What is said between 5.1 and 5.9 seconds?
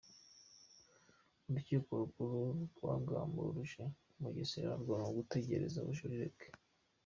gutegereza